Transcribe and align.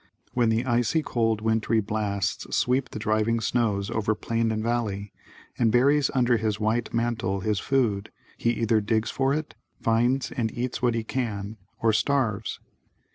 When 0.33 0.49
the 0.49 0.65
icy 0.65 1.03
cold 1.03 1.41
wintry 1.41 1.79
blasts 1.79 2.55
sweep 2.57 2.89
the 2.89 2.97
drifting 2.97 3.39
snows 3.39 3.91
over 3.91 4.15
plain 4.15 4.51
and 4.51 4.63
valley 4.63 5.13
and 5.59 5.71
buries 5.71 6.09
under 6.15 6.37
his 6.37 6.59
white 6.59 6.91
mantle 6.91 7.41
his 7.41 7.59
food 7.59 8.09
he 8.35 8.49
either 8.49 8.81
digs 8.81 9.11
for 9.11 9.31
it, 9.31 9.53
finds 9.79 10.31
and 10.31 10.51
eats 10.57 10.81
what 10.81 10.95
he 10.95 11.03
can, 11.03 11.57
or 11.83 11.93
starves. 11.93 12.59